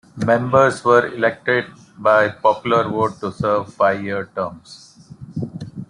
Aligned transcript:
Members 0.25 0.83
were 0.83 1.13
elected 1.13 1.65
by 1.99 2.29
popular 2.29 2.89
vote 2.89 3.19
to 3.19 3.31
serve 3.31 3.71
five-year 3.71 4.31
terms. 4.33 4.97